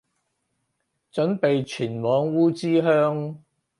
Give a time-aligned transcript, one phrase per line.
[1.13, 3.35] 準備前往烏之鄉